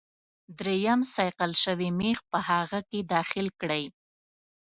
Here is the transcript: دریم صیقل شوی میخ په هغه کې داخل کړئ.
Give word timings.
دریم 0.59 1.01
صیقل 1.15 1.51
شوی 1.63 1.89
میخ 1.99 2.19
په 2.31 2.39
هغه 2.49 2.79
کې 2.89 2.99
داخل 3.13 3.47
کړئ. 3.59 3.83